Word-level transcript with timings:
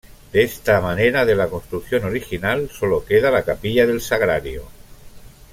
De 0.33 0.41
esta 0.41 0.81
manera 0.81 1.25
de 1.25 1.35
la 1.35 1.47
construcción 1.47 2.05
original 2.05 2.71
sólo 2.71 3.05
queda 3.05 3.29
la 3.29 3.43
Capilla 3.43 3.85
del 3.85 4.01
Sagrario. 4.01 4.63